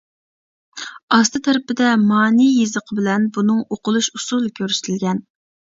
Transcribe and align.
ئاستى 1.17 1.41
تەرىپىدە 1.47 1.91
مانى 2.13 2.49
يېزىقى 2.49 2.99
بىلەن 3.03 3.29
بۇنىڭ 3.37 3.63
ئوقۇلۇش 3.67 4.11
ئۇسۇلى 4.17 4.53
كۆرسىتىلگەن. 4.59 5.25